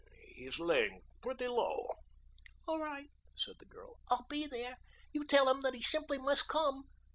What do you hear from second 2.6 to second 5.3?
"All right," said the girl, "I'll be there. You